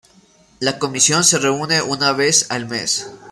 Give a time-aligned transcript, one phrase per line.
[0.61, 3.07] La comisión se reúne una vez al mes.